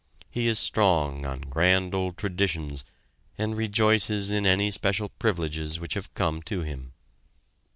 He 0.31 0.47
is 0.47 0.57
strong 0.57 1.27
on 1.27 1.41
grand 1.41 1.93
old 1.93 2.17
traditions, 2.17 2.83
and 3.37 3.55
rejoices 3.55 4.31
in 4.31 4.47
any 4.47 4.71
special 4.71 5.09
privileges 5.19 5.79
which 5.79 5.93
have 5.93 6.11
come 6.15 6.41
to 6.41 6.63
him. 6.63 6.93